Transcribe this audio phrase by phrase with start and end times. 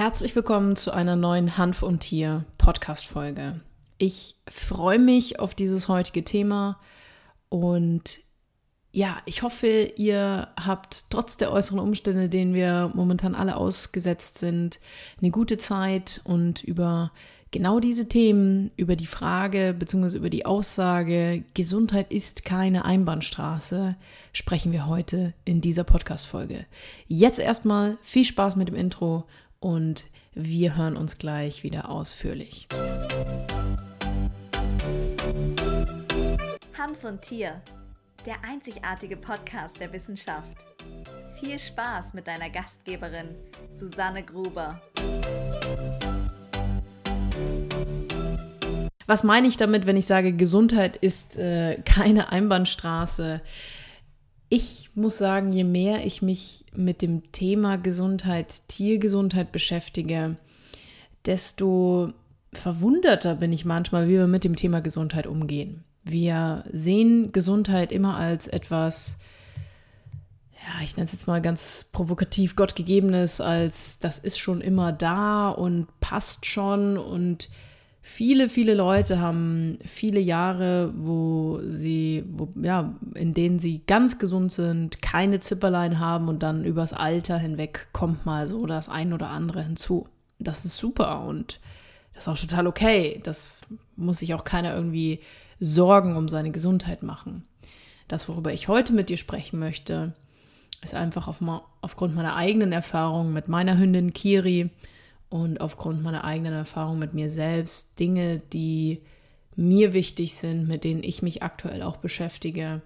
[0.00, 3.60] Herzlich willkommen zu einer neuen Hanf und Tier Podcast Folge.
[3.98, 6.80] Ich freue mich auf dieses heutige Thema
[7.50, 8.20] und
[8.92, 14.80] ja, ich hoffe, ihr habt trotz der äußeren Umstände, denen wir momentan alle ausgesetzt sind,
[15.20, 17.12] eine gute Zeit und über
[17.50, 20.16] genau diese Themen, über die Frage bzw.
[20.16, 23.96] über die Aussage, Gesundheit ist keine Einbahnstraße,
[24.32, 26.64] sprechen wir heute in dieser Podcast-Folge.
[27.06, 29.26] Jetzt erstmal viel Spaß mit dem Intro
[29.60, 32.66] und wir hören uns gleich wieder ausführlich.
[36.76, 37.62] Hanf und Tier
[38.26, 40.66] der einzigartige Podcast der Wissenschaft.
[41.38, 43.28] Viel Spaß mit deiner Gastgeberin
[43.70, 44.80] Susanne Gruber.
[49.06, 53.40] Was meine ich damit, wenn ich sage, Gesundheit ist äh, keine Einbahnstraße?
[54.52, 60.36] Ich muss sagen, je mehr ich mich mit dem Thema Gesundheit, Tiergesundheit beschäftige,
[61.24, 62.12] desto
[62.52, 65.84] verwunderter bin ich manchmal, wie wir mit dem Thema Gesundheit umgehen.
[66.02, 69.18] Wir sehen Gesundheit immer als etwas,
[70.52, 75.50] ja, ich nenne es jetzt mal ganz provokativ, Gottgegebenes, als das ist schon immer da
[75.50, 77.50] und passt schon und
[78.02, 84.52] viele, viele Leute haben viele Jahre, wo sie, wo, ja, in denen sie ganz gesund
[84.52, 89.28] sind, keine Zipperlein haben und dann übers Alter hinweg kommt mal so das ein oder
[89.28, 90.08] andere hinzu.
[90.38, 91.60] Das ist super und
[92.14, 93.20] das ist auch total okay.
[93.22, 93.62] Das
[93.96, 95.20] muss sich auch keiner irgendwie
[95.58, 97.46] Sorgen um seine Gesundheit machen.
[98.08, 100.14] Das, worüber ich heute mit dir sprechen möchte,
[100.82, 101.40] ist einfach auf,
[101.82, 104.70] aufgrund meiner eigenen Erfahrung mit meiner Hündin Kiri
[105.30, 109.00] und aufgrund meiner eigenen Erfahrung mit mir selbst Dinge, die
[109.56, 112.82] mir wichtig sind, mit denen ich mich aktuell auch beschäftige,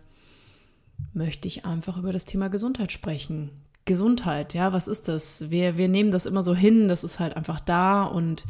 [1.12, 3.50] möchte ich einfach über das Thema Gesundheit sprechen.
[3.86, 5.50] Gesundheit, ja, was ist das?
[5.50, 8.44] Wir, wir nehmen das immer so hin, das ist halt einfach da und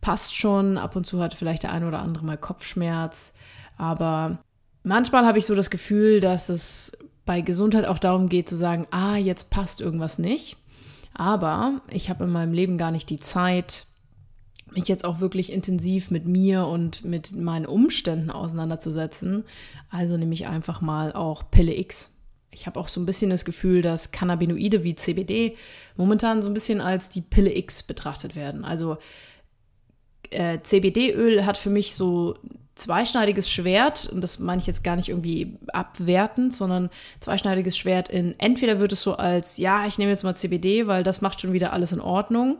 [0.00, 0.78] passt schon.
[0.78, 3.32] Ab und zu hat vielleicht der eine oder andere mal Kopfschmerz.
[3.78, 4.38] Aber
[4.82, 6.92] manchmal habe ich so das Gefühl, dass es
[7.24, 10.56] bei Gesundheit auch darum geht zu sagen, ah, jetzt passt irgendwas nicht.
[11.14, 13.86] Aber ich habe in meinem Leben gar nicht die Zeit,
[14.74, 19.44] mich jetzt auch wirklich intensiv mit mir und mit meinen Umständen auseinanderzusetzen.
[19.90, 22.10] Also nehme ich einfach mal auch Pille X.
[22.50, 25.56] Ich habe auch so ein bisschen das Gefühl, dass Cannabinoide wie CBD
[25.96, 28.64] momentan so ein bisschen als die Pille X betrachtet werden.
[28.64, 28.98] Also
[30.30, 32.38] äh, CBD-Öl hat für mich so
[32.74, 36.90] zweischneidiges Schwert, und das meine ich jetzt gar nicht irgendwie abwertend, sondern
[37.20, 41.02] zweischneidiges Schwert in entweder wird es so als, ja, ich nehme jetzt mal CBD, weil
[41.02, 42.56] das macht schon wieder alles in Ordnung,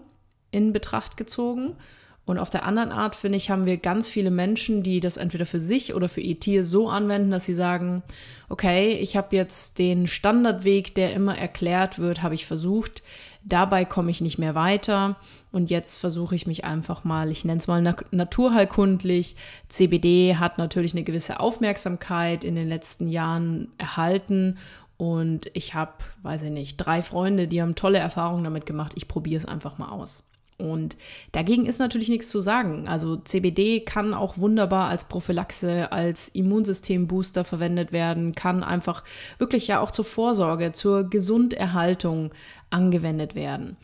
[0.51, 1.77] in Betracht gezogen.
[2.25, 5.45] Und auf der anderen Art, finde ich, haben wir ganz viele Menschen, die das entweder
[5.45, 8.05] für sich oder für ihr Tier so anwenden, dass sie sagen,
[8.49, 13.03] okay, ich habe jetzt den Standardweg, der immer erklärt wird, habe ich versucht.
[13.45, 15.17] Dabei komme ich nicht mehr weiter
[15.51, 19.35] und jetzt versuche ich mich einfach mal, ich nenne es mal naturheilkundlich.
[19.69, 24.59] CBD hat natürlich eine gewisse Aufmerksamkeit in den letzten Jahren erhalten
[24.97, 25.93] und ich habe,
[26.23, 28.93] weiß ich nicht, drei Freunde, die haben tolle Erfahrungen damit gemacht.
[28.95, 30.23] Ich probiere es einfach mal aus.
[30.59, 30.97] Und
[31.33, 32.87] dagegen ist natürlich nichts zu sagen.
[32.87, 39.03] Also CBD kann auch wunderbar als Prophylaxe, als Immunsystembooster verwendet werden, kann einfach
[39.39, 42.31] wirklich ja auch zur Vorsorge, zur Gesunderhaltung
[42.73, 43.77] angewendet werden.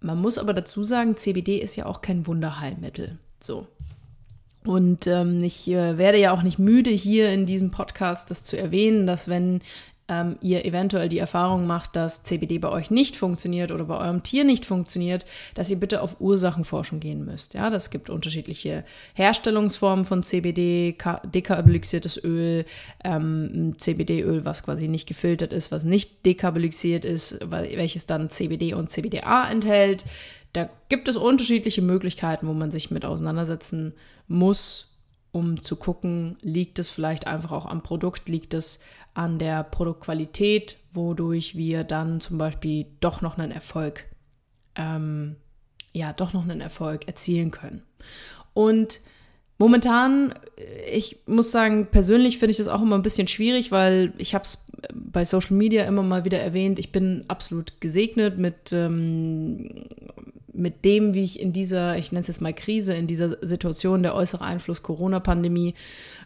[0.00, 3.18] Man muss aber dazu sagen, CBD ist ja auch kein Wunderheilmittel.
[3.40, 3.66] So.
[4.64, 8.58] Und ähm, ich äh, werde ja auch nicht müde, hier in diesem Podcast das zu
[8.58, 9.60] erwähnen, dass wenn
[10.08, 14.22] ähm, ihr eventuell die Erfahrung macht, dass CBD bei euch nicht funktioniert oder bei eurem
[14.22, 15.24] Tier nicht funktioniert,
[15.54, 17.54] dass ihr bitte auf Ursachenforschung gehen müsst.
[17.54, 18.84] Ja, das gibt unterschiedliche
[19.14, 22.64] Herstellungsformen von CBD, dekarboxyliertes Öl,
[23.04, 28.90] ähm, CBD-Öl, was quasi nicht gefiltert ist, was nicht dekarboxyliert ist, welches dann CBD und
[28.90, 30.04] CBDA enthält.
[30.52, 33.92] Da gibt es unterschiedliche Möglichkeiten, wo man sich mit auseinandersetzen
[34.28, 34.95] muss,
[35.36, 38.80] um zu gucken, liegt es vielleicht einfach auch am Produkt, liegt es
[39.12, 44.04] an der Produktqualität, wodurch wir dann zum Beispiel doch noch einen Erfolg,
[44.76, 45.36] ähm,
[45.92, 47.82] ja, doch noch einen Erfolg erzielen können.
[48.54, 49.00] Und
[49.58, 50.32] momentan,
[50.90, 54.44] ich muss sagen, persönlich finde ich das auch immer ein bisschen schwierig, weil ich habe
[54.44, 59.84] es bei Social Media immer mal wieder erwähnt, ich bin absolut gesegnet mit, ähm,
[60.56, 64.02] mit dem, wie ich in dieser, ich nenne es jetzt mal Krise, in dieser Situation
[64.02, 65.74] der äußere Einfluss Corona-Pandemie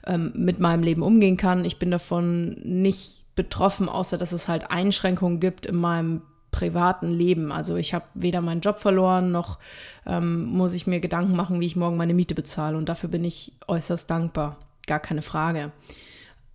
[0.06, 1.64] ähm, mit meinem Leben umgehen kann.
[1.64, 7.52] Ich bin davon nicht betroffen, außer dass es halt Einschränkungen gibt in meinem privaten Leben.
[7.52, 9.58] Also ich habe weder meinen Job verloren, noch
[10.06, 12.76] ähm, muss ich mir Gedanken machen, wie ich morgen meine Miete bezahle.
[12.76, 14.56] Und dafür bin ich äußerst dankbar.
[14.86, 15.72] Gar keine Frage.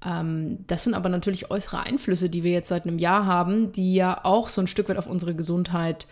[0.05, 3.95] Ähm, das sind aber natürlich äußere Einflüsse, die wir jetzt seit einem Jahr haben, die
[3.95, 6.07] ja auch so ein Stück weit auf unsere Gesundheit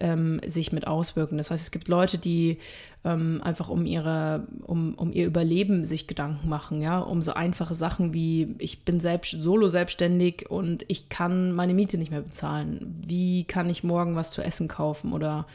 [0.00, 1.38] ähm, sich mit auswirken.
[1.38, 2.58] Das heißt, es gibt Leute, die
[3.04, 7.74] ähm, einfach um ihre, um, um ihr Überleben sich Gedanken machen, ja, um so einfache
[7.74, 13.00] Sachen wie ich bin selbst solo selbstständig und ich kann meine Miete nicht mehr bezahlen.
[13.06, 15.46] Wie kann ich morgen was zu essen kaufen oder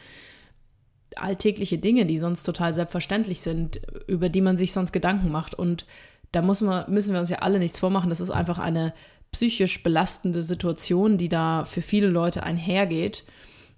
[1.15, 5.53] alltägliche Dinge, die sonst total selbstverständlich sind, über die man sich sonst Gedanken macht.
[5.53, 5.85] Und
[6.31, 8.09] da muss man, müssen wir uns ja alle nichts vormachen.
[8.09, 8.93] Das ist einfach eine
[9.31, 13.25] psychisch belastende Situation, die da für viele Leute einhergeht.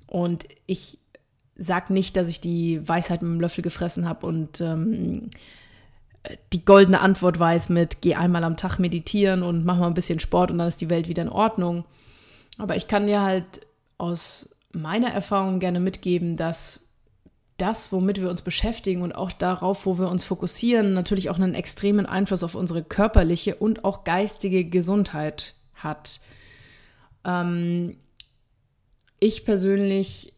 [0.07, 0.99] Und ich
[1.55, 5.29] sage nicht, dass ich die Weisheit mit dem Löffel gefressen habe und ähm,
[6.53, 10.19] die goldene Antwort weiß mit, geh einmal am Tag meditieren und mach mal ein bisschen
[10.19, 11.85] Sport und dann ist die Welt wieder in Ordnung.
[12.57, 13.61] Aber ich kann dir halt
[13.97, 16.81] aus meiner Erfahrung gerne mitgeben, dass
[17.57, 21.55] das, womit wir uns beschäftigen und auch darauf, wo wir uns fokussieren, natürlich auch einen
[21.55, 26.19] extremen Einfluss auf unsere körperliche und auch geistige Gesundheit hat.
[27.23, 27.95] Ähm,
[29.25, 30.33] ich persönlich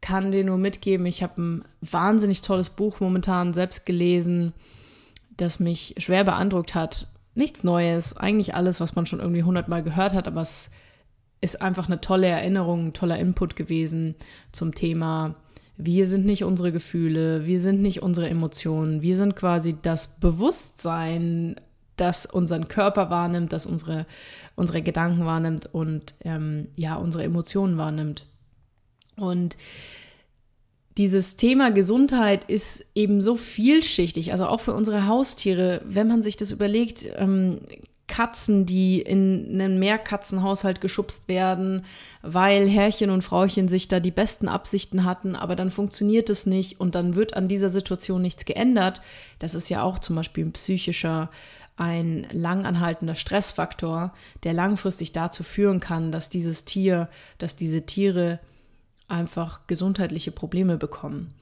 [0.00, 4.52] kann dir nur mitgeben, ich habe ein wahnsinnig tolles Buch momentan selbst gelesen,
[5.36, 7.08] das mich schwer beeindruckt hat.
[7.34, 10.70] Nichts Neues, eigentlich alles, was man schon irgendwie hundertmal gehört hat, aber es
[11.40, 14.16] ist einfach eine tolle Erinnerung, ein toller Input gewesen
[14.52, 15.36] zum Thema
[15.76, 21.56] wir sind nicht unsere Gefühle, wir sind nicht unsere Emotionen, wir sind quasi das Bewusstsein,
[21.96, 24.06] das unseren Körper wahrnimmt, das unsere,
[24.54, 28.26] unsere Gedanken wahrnimmt und ähm, ja, unsere Emotionen wahrnimmt.
[29.16, 29.56] Und
[30.98, 36.36] dieses Thema Gesundheit ist eben so vielschichtig, also auch für unsere Haustiere, wenn man sich
[36.36, 37.60] das überlegt, ähm,
[38.12, 41.86] Katzen, die in einen Mehrkatzenhaushalt geschubst werden,
[42.20, 46.78] weil Herrchen und Frauchen sich da die besten Absichten hatten, aber dann funktioniert es nicht
[46.78, 49.00] und dann wird an dieser Situation nichts geändert.
[49.38, 51.30] Das ist ja auch zum Beispiel ein psychischer,
[51.76, 54.12] ein langanhaltender Stressfaktor,
[54.44, 58.40] der langfristig dazu führen kann, dass dieses Tier, dass diese Tiere
[59.12, 61.34] einfach gesundheitliche Probleme bekommen.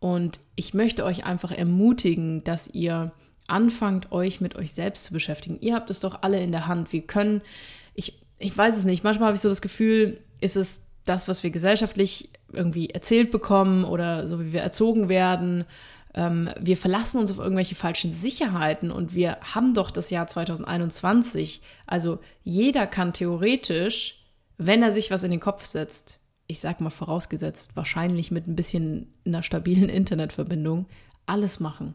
[0.00, 3.12] Und ich möchte euch einfach ermutigen, dass ihr
[3.46, 5.58] anfangt, euch mit euch selbst zu beschäftigen.
[5.60, 6.92] Ihr habt es doch alle in der Hand.
[6.92, 7.40] Wir können,
[7.94, 11.42] ich, ich weiß es nicht, manchmal habe ich so das Gefühl, ist es das, was
[11.42, 15.64] wir gesellschaftlich irgendwie erzählt bekommen oder so wie wir erzogen werden.
[16.14, 21.62] Ähm, wir verlassen uns auf irgendwelche falschen Sicherheiten und wir haben doch das Jahr 2021.
[21.86, 24.22] Also jeder kann theoretisch,
[24.58, 28.56] wenn er sich was in den Kopf setzt, ich sag mal vorausgesetzt, wahrscheinlich mit ein
[28.56, 30.86] bisschen einer stabilen Internetverbindung,
[31.26, 31.94] alles machen.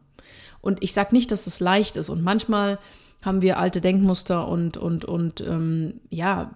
[0.61, 2.09] Und ich sage nicht, dass das leicht ist.
[2.09, 2.79] Und manchmal
[3.23, 6.51] haben wir alte Denkmuster und, und, und ähm, ja,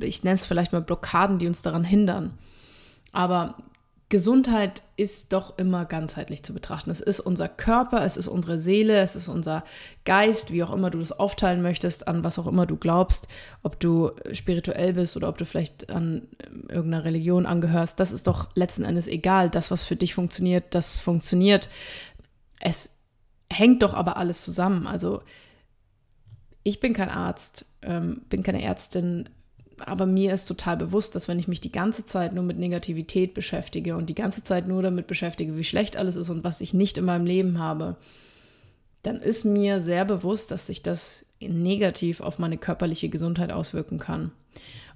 [0.00, 2.34] ich nenne es vielleicht mal Blockaden, die uns daran hindern.
[3.12, 3.56] Aber
[4.10, 6.90] Gesundheit ist doch immer ganzheitlich zu betrachten.
[6.90, 9.64] Es ist unser Körper, es ist unsere Seele, es ist unser
[10.06, 13.28] Geist, wie auch immer du das aufteilen möchtest, an was auch immer du glaubst,
[13.62, 16.26] ob du spirituell bist oder ob du vielleicht an
[16.68, 18.00] irgendeiner Religion angehörst.
[18.00, 19.50] Das ist doch letzten Endes egal.
[19.50, 21.68] Das, was für dich funktioniert, das funktioniert.
[22.60, 22.94] Es
[23.52, 24.86] hängt doch aber alles zusammen.
[24.86, 25.20] Also
[26.62, 29.28] ich bin kein Arzt, ähm, bin keine Ärztin,
[29.86, 33.34] aber mir ist total bewusst, dass wenn ich mich die ganze Zeit nur mit Negativität
[33.34, 36.74] beschäftige und die ganze Zeit nur damit beschäftige, wie schlecht alles ist und was ich
[36.74, 37.96] nicht in meinem Leben habe,
[39.02, 44.32] dann ist mir sehr bewusst, dass sich das negativ auf meine körperliche Gesundheit auswirken kann.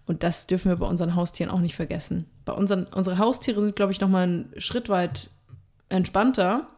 [0.06, 2.26] Und das dürfen wir bei unseren Haustieren auch nicht vergessen.
[2.44, 5.30] Bei unseren, unsere Haustiere sind, glaube ich, noch mal einen Schritt weit
[5.88, 6.68] entspannter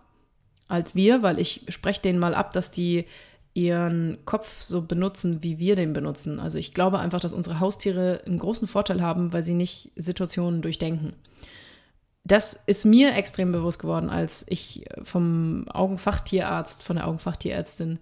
[0.69, 3.07] als wir, weil ich spreche denen mal ab, dass die
[3.55, 6.41] ihren Kopf so benutzen, wie wir den benutzen.
[6.41, 10.61] Also ich glaube einfach, dass unsere Haustiere einen großen Vorteil haben, weil sie nicht Situationen
[10.61, 11.15] durchdenken.
[12.25, 18.01] Das ist mir extrem bewusst geworden, als ich vom Augenfachtierarzt, von der Augenfachtierärztin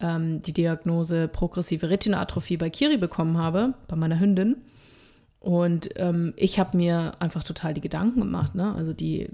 [0.00, 4.56] ähm, die Diagnose progressive Retinaatrophie bei Kiri bekommen habe, bei meiner Hündin.
[5.40, 8.54] Und ähm, ich habe mir einfach total die Gedanken gemacht.
[8.54, 8.74] Ne?
[8.74, 9.28] Also die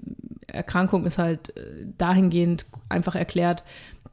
[0.53, 3.63] Erkrankung ist halt äh, dahingehend einfach erklärt,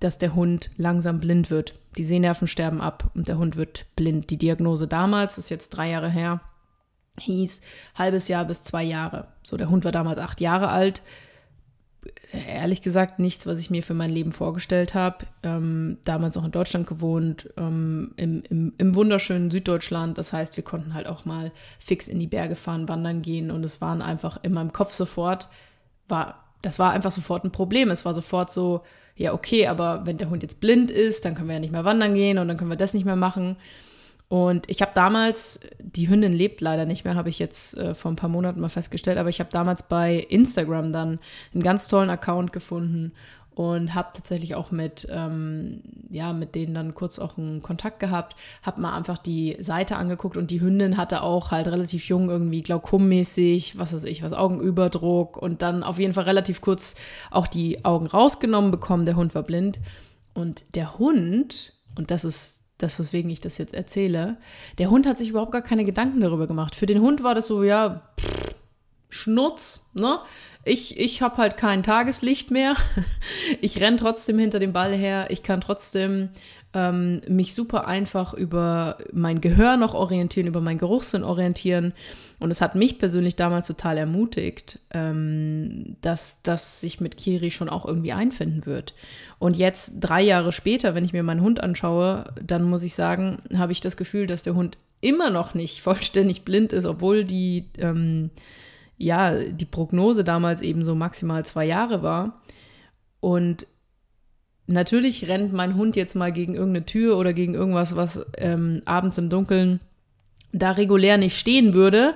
[0.00, 1.74] dass der Hund langsam blind wird.
[1.96, 4.30] Die Sehnerven sterben ab und der Hund wird blind.
[4.30, 6.40] Die Diagnose damals, ist jetzt drei Jahre her,
[7.18, 7.62] hieß
[7.94, 9.28] halbes Jahr bis zwei Jahre.
[9.42, 11.02] So, der Hund war damals acht Jahre alt,
[12.32, 15.26] ehrlich gesagt nichts, was ich mir für mein Leben vorgestellt habe.
[15.42, 20.18] Ähm, damals auch in Deutschland gewohnt, ähm, im, im, im, wunderschönen Süddeutschland.
[20.18, 23.64] Das heißt, wir konnten halt auch mal fix in die Berge fahren, wandern gehen und
[23.64, 25.48] es waren einfach in meinem Kopf sofort,
[26.08, 27.90] war, das war einfach sofort ein Problem.
[27.90, 28.82] Es war sofort so,
[29.16, 31.84] ja, okay, aber wenn der Hund jetzt blind ist, dann können wir ja nicht mehr
[31.84, 33.56] wandern gehen und dann können wir das nicht mehr machen.
[34.28, 38.10] Und ich habe damals, die Hündin lebt leider nicht mehr, habe ich jetzt äh, vor
[38.10, 41.20] ein paar Monaten mal festgestellt, aber ich habe damals bei Instagram dann
[41.54, 43.12] einen ganz tollen Account gefunden
[43.56, 48.36] und habe tatsächlich auch mit, ähm, ja, mit denen dann kurz auch einen Kontakt gehabt,
[48.62, 52.60] habe mal einfach die Seite angeguckt und die Hündin hatte auch halt relativ jung irgendwie
[52.60, 56.96] glaukommäßig, was weiß ich, was Augenüberdruck und dann auf jeden Fall relativ kurz
[57.30, 59.80] auch die Augen rausgenommen bekommen, der Hund war blind
[60.34, 64.36] und der Hund, und das ist das, weswegen ich das jetzt erzähle,
[64.76, 66.74] der Hund hat sich überhaupt gar keine Gedanken darüber gemacht.
[66.74, 68.02] Für den Hund war das so, ja,
[69.16, 70.18] pff, Schnutz, ne?
[70.64, 72.74] Ich, ich habe halt kein Tageslicht mehr.
[73.60, 75.26] Ich renne trotzdem hinter dem Ball her.
[75.30, 76.30] Ich kann trotzdem
[76.74, 81.92] ähm, mich super einfach über mein Gehör noch orientieren, über mein Geruchssinn orientieren.
[82.40, 87.68] Und es hat mich persönlich damals total ermutigt, ähm, dass das sich mit Kiri schon
[87.68, 88.94] auch irgendwie einfinden wird.
[89.38, 93.38] Und jetzt, drei Jahre später, wenn ich mir meinen Hund anschaue, dann muss ich sagen,
[93.56, 97.66] habe ich das Gefühl, dass der Hund immer noch nicht vollständig blind ist, obwohl die
[97.78, 98.30] ähm,
[98.98, 102.40] ja, die Prognose damals eben so maximal zwei Jahre war.
[103.20, 103.66] Und
[104.66, 109.18] natürlich rennt mein Hund jetzt mal gegen irgendeine Tür oder gegen irgendwas, was ähm, abends
[109.18, 109.80] im Dunkeln
[110.52, 112.14] da regulär nicht stehen würde.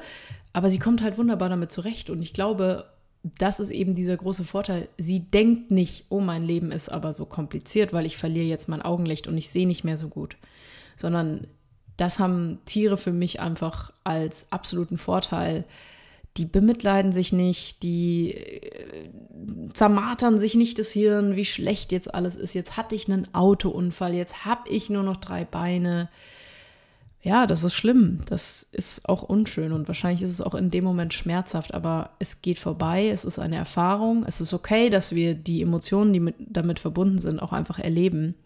[0.52, 2.10] Aber sie kommt halt wunderbar damit zurecht.
[2.10, 2.86] Und ich glaube,
[3.22, 4.88] das ist eben dieser große Vorteil.
[4.96, 8.82] Sie denkt nicht, oh, mein Leben ist aber so kompliziert, weil ich verliere jetzt mein
[8.82, 10.36] Augenlicht und ich sehe nicht mehr so gut.
[10.96, 11.46] Sondern
[11.96, 15.64] das haben Tiere für mich einfach als absoluten Vorteil,
[16.36, 19.10] die bemitleiden sich nicht, die äh,
[19.72, 22.54] zermartern sich nicht das Hirn, wie schlecht jetzt alles ist.
[22.54, 26.08] Jetzt hatte ich einen Autounfall, jetzt habe ich nur noch drei Beine.
[27.22, 28.20] Ja, das ist schlimm.
[28.26, 32.40] Das ist auch unschön und wahrscheinlich ist es auch in dem Moment schmerzhaft, aber es
[32.40, 33.08] geht vorbei.
[33.08, 34.24] Es ist eine Erfahrung.
[34.26, 38.36] Es ist okay, dass wir die Emotionen, die mit, damit verbunden sind, auch einfach erleben.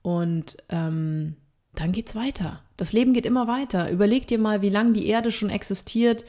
[0.00, 1.36] Und ähm,
[1.74, 2.62] dann geht's weiter.
[2.80, 3.90] Das Leben geht immer weiter.
[3.90, 6.24] Überleg dir mal, wie lange die Erde schon existiert,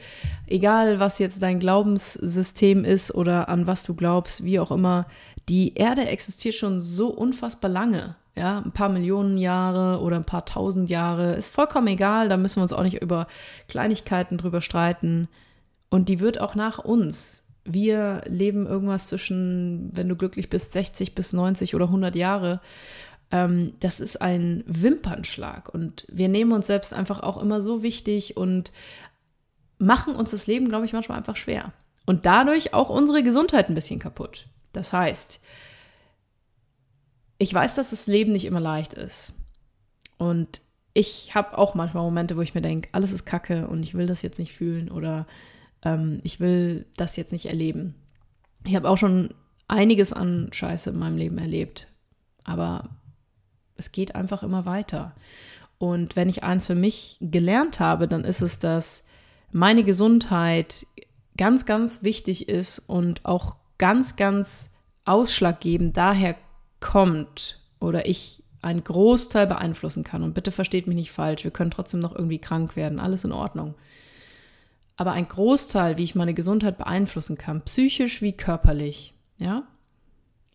[0.46, 5.06] egal was jetzt dein Glaubenssystem ist oder an was du glaubst, wie auch immer.
[5.48, 8.16] Die Erde existiert schon so unfassbar lange.
[8.36, 12.56] Ja, ein paar Millionen Jahre oder ein paar tausend Jahre, ist vollkommen egal, da müssen
[12.56, 13.28] wir uns auch nicht über
[13.68, 15.28] Kleinigkeiten drüber streiten.
[15.88, 17.44] Und die wird auch nach uns.
[17.64, 22.60] Wir leben irgendwas zwischen, wenn du glücklich bist, 60 bis 90 oder 100 Jahre
[23.32, 25.74] ähm, das ist ein Wimpernschlag.
[25.74, 28.70] Und wir nehmen uns selbst einfach auch immer so wichtig und
[29.78, 31.72] machen uns das Leben, glaube ich, manchmal einfach schwer.
[32.04, 34.46] Und dadurch auch unsere Gesundheit ein bisschen kaputt.
[34.72, 35.40] Das heißt,
[37.38, 39.32] ich weiß, dass das Leben nicht immer leicht ist.
[40.18, 40.60] Und
[40.94, 44.06] ich habe auch manchmal Momente, wo ich mir denke, alles ist Kacke und ich will
[44.06, 45.26] das jetzt nicht fühlen oder
[45.84, 47.94] ähm, ich will das jetzt nicht erleben.
[48.64, 49.34] Ich habe auch schon
[49.68, 51.88] einiges an Scheiße in meinem Leben erlebt.
[52.44, 52.90] Aber
[53.82, 55.12] es geht einfach immer weiter.
[55.78, 59.04] Und wenn ich eins für mich gelernt habe, dann ist es, dass
[59.50, 60.86] meine Gesundheit
[61.36, 64.70] ganz, ganz wichtig ist und auch ganz, ganz
[65.04, 66.36] ausschlaggebend daher
[66.80, 70.22] kommt oder ich einen Großteil beeinflussen kann.
[70.22, 73.32] Und bitte versteht mich nicht falsch, wir können trotzdem noch irgendwie krank werden, alles in
[73.32, 73.74] Ordnung.
[74.96, 79.64] Aber ein Großteil, wie ich meine Gesundheit beeinflussen kann, psychisch wie körperlich, ja,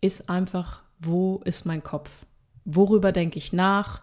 [0.00, 2.24] ist einfach, wo ist mein Kopf?
[2.68, 4.02] Worüber denke ich nach.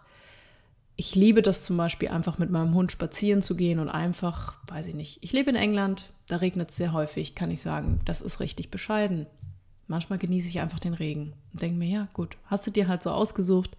[0.96, 4.88] Ich liebe das zum Beispiel einfach mit meinem Hund spazieren zu gehen und einfach, weiß
[4.88, 8.22] ich nicht, ich lebe in England, da regnet es sehr häufig, kann ich sagen, das
[8.22, 9.28] ist richtig bescheiden.
[9.88, 13.04] Manchmal genieße ich einfach den Regen und denke mir, ja gut, hast du dir halt
[13.04, 13.78] so ausgesucht.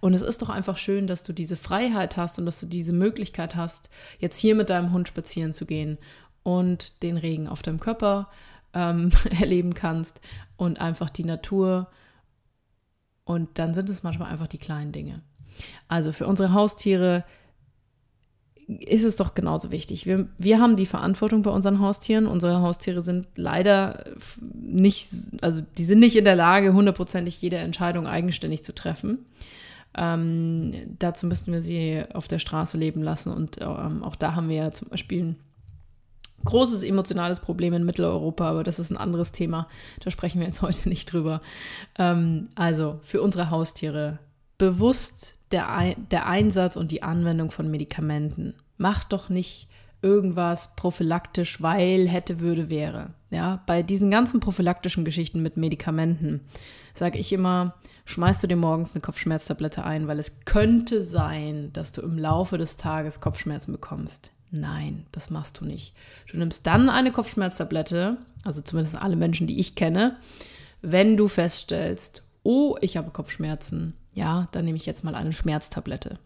[0.00, 2.92] Und es ist doch einfach schön, dass du diese Freiheit hast und dass du diese
[2.92, 3.88] Möglichkeit hast,
[4.18, 5.96] jetzt hier mit deinem Hund spazieren zu gehen
[6.42, 8.28] und den Regen auf deinem Körper
[8.74, 10.20] ähm, erleben kannst
[10.58, 11.88] und einfach die Natur
[13.26, 15.20] und dann sind es manchmal einfach die kleinen Dinge.
[15.88, 17.24] Also für unsere Haustiere
[18.68, 20.06] ist es doch genauso wichtig.
[20.06, 22.26] Wir, wir haben die Verantwortung bei unseren Haustieren.
[22.26, 24.04] Unsere Haustiere sind leider
[24.54, 25.08] nicht,
[25.40, 29.26] also die sind nicht in der Lage, hundertprozentig jede Entscheidung eigenständig zu treffen.
[29.96, 33.32] Ähm, dazu müssten wir sie auf der Straße leben lassen.
[33.32, 35.34] Und ähm, auch da haben wir ja zum Beispiel
[36.44, 39.68] großes emotionales Problem in Mitteleuropa, aber das ist ein anderes Thema.
[40.00, 41.40] Da sprechen wir jetzt heute nicht drüber.
[41.98, 44.18] Ähm, also für unsere Haustiere
[44.58, 48.54] bewusst der, der Einsatz und die Anwendung von Medikamenten.
[48.78, 49.68] Macht doch nicht
[50.02, 53.10] irgendwas prophylaktisch, weil hätte, würde, wäre.
[53.30, 56.42] Ja, bei diesen ganzen prophylaktischen Geschichten mit Medikamenten
[56.94, 57.74] sage ich immer,
[58.04, 62.56] schmeißt du dir morgens eine Kopfschmerztablette ein, weil es könnte sein, dass du im Laufe
[62.56, 64.30] des Tages Kopfschmerzen bekommst.
[64.56, 65.94] Nein, das machst du nicht.
[66.30, 70.16] Du nimmst dann eine Kopfschmerztablette, also zumindest alle Menschen, die ich kenne,
[70.80, 76.18] wenn du feststellst, oh, ich habe Kopfschmerzen, ja, dann nehme ich jetzt mal eine Schmerztablette.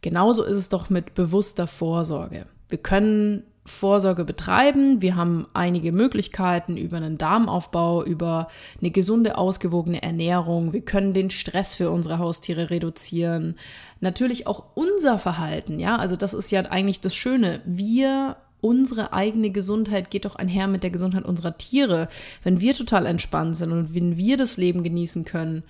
[0.00, 2.46] Genauso ist es doch mit bewusster Vorsorge.
[2.68, 5.02] Wir können Vorsorge betreiben.
[5.02, 8.48] Wir haben einige Möglichkeiten über einen Darmaufbau, über
[8.80, 10.72] eine gesunde, ausgewogene Ernährung.
[10.72, 13.56] Wir können den Stress für unsere Haustiere reduzieren.
[14.00, 15.96] Natürlich auch unser Verhalten, ja.
[15.96, 17.60] Also das ist ja eigentlich das Schöne.
[17.66, 22.08] Wir unsere eigene Gesundheit geht doch einher mit der Gesundheit unserer Tiere.
[22.42, 25.62] Wenn wir total entspannt sind und wenn wir das Leben genießen können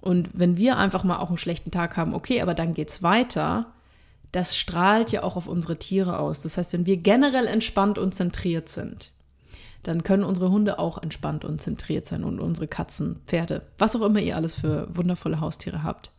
[0.00, 3.66] und wenn wir einfach mal auch einen schlechten Tag haben, okay, aber dann geht's weiter,
[4.34, 6.42] das strahlt ja auch auf unsere Tiere aus.
[6.42, 9.12] Das heißt, wenn wir generell entspannt und zentriert sind,
[9.84, 14.02] dann können unsere Hunde auch entspannt und zentriert sein und unsere Katzen, Pferde, was auch
[14.02, 16.10] immer ihr alles für wundervolle Haustiere habt.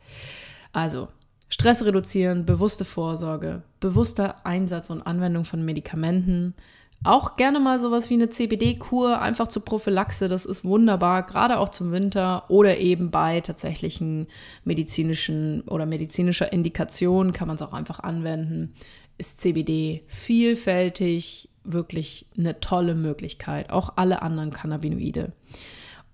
[0.72, 1.10] Also,
[1.50, 6.55] Stress reduzieren, bewusste Vorsorge, bewusster Einsatz und Anwendung von Medikamenten.
[7.03, 11.69] Auch gerne mal sowas wie eine CBD-Kur, einfach zur Prophylaxe, das ist wunderbar, gerade auch
[11.69, 14.27] zum Winter oder eben bei tatsächlichen
[14.63, 18.73] medizinischen oder medizinischer Indikation kann man es auch einfach anwenden.
[19.19, 25.31] Ist CBD vielfältig, wirklich eine tolle Möglichkeit, auch alle anderen Cannabinoide.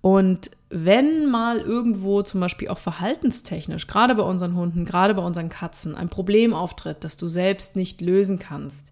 [0.02, 5.50] Und wenn mal irgendwo zum Beispiel auch verhaltenstechnisch, gerade bei unseren Hunden, gerade bei unseren
[5.50, 8.92] Katzen, ein Problem auftritt, das du selbst nicht lösen kannst,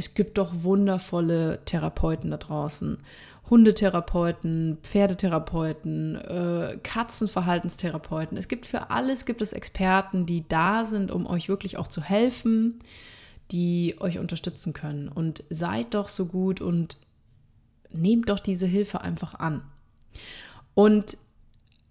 [0.00, 2.96] es gibt doch wundervolle Therapeuten da draußen.
[3.50, 8.38] Hundetherapeuten, Pferdetherapeuten, äh, Katzenverhaltenstherapeuten.
[8.38, 12.00] Es gibt für alles gibt es Experten, die da sind, um euch wirklich auch zu
[12.00, 12.78] helfen,
[13.50, 15.08] die euch unterstützen können.
[15.08, 16.96] Und seid doch so gut und
[17.92, 19.60] nehmt doch diese Hilfe einfach an.
[20.72, 21.18] Und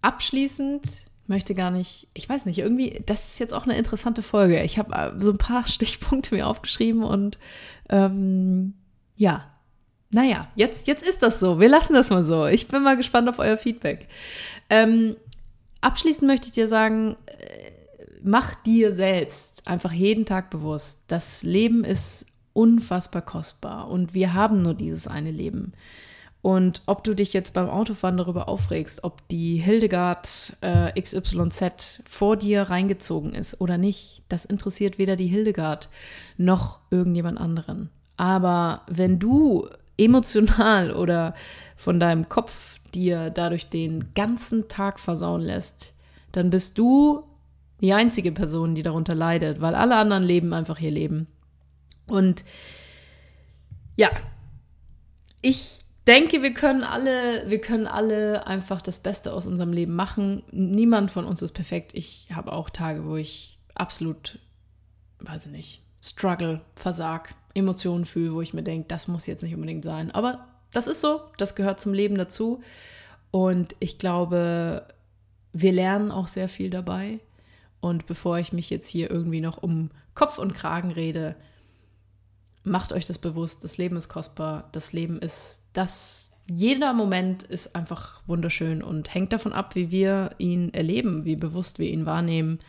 [0.01, 4.61] abschließend möchte gar nicht, ich weiß nicht, irgendwie, das ist jetzt auch eine interessante Folge.
[4.63, 7.39] Ich habe äh, so ein paar Stichpunkte mir aufgeschrieben und
[7.89, 8.73] ähm,
[9.15, 9.45] ja,
[10.11, 11.59] naja, jetzt, jetzt ist das so.
[11.59, 12.47] Wir lassen das mal so.
[12.47, 14.07] Ich bin mal gespannt auf euer Feedback.
[14.69, 15.15] Ähm,
[15.81, 17.71] abschließend möchte ich dir sagen, äh,
[18.23, 24.61] mach dir selbst einfach jeden Tag bewusst, das Leben ist unfassbar kostbar und wir haben
[24.61, 25.73] nur dieses eine Leben.
[26.41, 32.37] Und ob du dich jetzt beim Autofahren darüber aufregst, ob die Hildegard äh, XYZ vor
[32.37, 35.89] dir reingezogen ist oder nicht, das interessiert weder die Hildegard
[36.37, 37.89] noch irgendjemand anderen.
[38.15, 39.67] Aber wenn du
[39.97, 41.35] emotional oder
[41.75, 45.93] von deinem Kopf dir dadurch den ganzen Tag versauen lässt,
[46.31, 47.23] dann bist du
[47.81, 51.27] die einzige Person, die darunter leidet, weil alle anderen leben einfach ihr Leben.
[52.07, 52.43] Und
[53.95, 54.09] ja,
[55.41, 60.43] ich denke, wir können alle, wir können alle einfach das Beste aus unserem Leben machen.
[60.51, 61.91] Niemand von uns ist perfekt.
[61.93, 64.39] Ich habe auch Tage, wo ich absolut,
[65.19, 69.53] weiß ich nicht, struggle, versag, Emotionen fühle, wo ich mir denke, das muss jetzt nicht
[69.53, 70.09] unbedingt sein.
[70.11, 72.61] Aber das ist so, das gehört zum Leben dazu.
[73.29, 74.87] Und ich glaube,
[75.53, 77.19] wir lernen auch sehr viel dabei.
[77.81, 81.35] Und bevor ich mich jetzt hier irgendwie noch um Kopf und Kragen rede,
[82.69, 87.75] macht euch das bewusst, das Leben ist kostbar, das Leben ist das, jeder Moment ist
[87.75, 92.59] einfach wunderschön und hängt davon ab, wie wir ihn erleben, wie bewusst wir ihn wahrnehmen.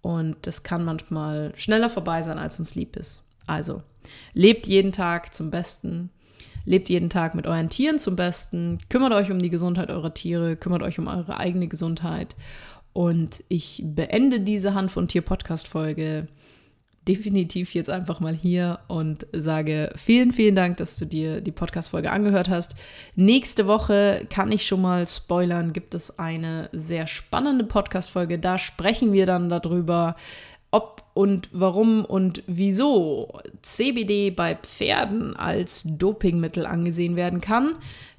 [0.00, 3.22] Und das kann manchmal schneller vorbei sein, als uns lieb ist.
[3.46, 3.82] Also,
[4.34, 6.10] lebt jeden Tag zum Besten.
[6.64, 8.78] Lebt jeden Tag mit euren Tieren zum Besten.
[8.88, 10.56] Kümmert euch um die Gesundheit eurer Tiere.
[10.56, 12.36] Kümmert euch um eure eigene Gesundheit.
[12.92, 16.28] Und ich beende diese Hand von Tier Podcast Folge
[17.08, 22.10] definitiv jetzt einfach mal hier und sage vielen, vielen Dank, dass du dir die Podcast-Folge
[22.10, 22.76] angehört hast.
[23.16, 28.38] Nächste Woche kann ich schon mal spoilern, gibt es eine sehr spannende Podcast-Folge.
[28.38, 30.16] Da sprechen wir dann darüber,
[30.70, 37.76] ob und warum und wieso CBD bei Pferden als Dopingmittel angesehen werden kann.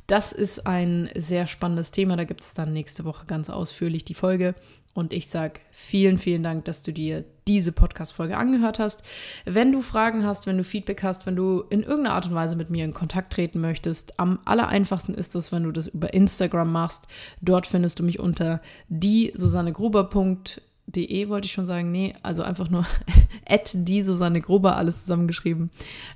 [0.07, 2.17] Das ist ein sehr spannendes Thema.
[2.17, 4.55] Da gibt es dann nächste Woche ganz ausführlich die Folge.
[4.93, 9.03] Und ich sage vielen, vielen Dank, dass du dir diese Podcast-Folge angehört hast.
[9.43, 12.55] Wenn du Fragen hast, wenn du Feedback hast, wenn du in irgendeiner Art und Weise
[12.55, 16.71] mit mir in Kontakt treten möchtest, am allereinfachsten ist es, wenn du das über Instagram
[16.71, 17.07] machst.
[17.41, 22.85] Dort findest du mich unter die susannegruber.de wollte ich schon sagen, nee, also einfach nur
[23.47, 25.71] at die Susanne Gruber, alles zusammengeschrieben.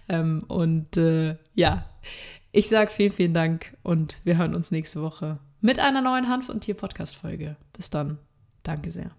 [0.08, 1.86] Ähm, und äh, ja,
[2.58, 6.50] ich sage vielen, vielen Dank und wir hören uns nächste Woche mit einer neuen Hanf-
[6.50, 7.56] und Tier-Podcast-Folge.
[7.74, 8.18] Bis dann.
[8.64, 9.12] Danke sehr.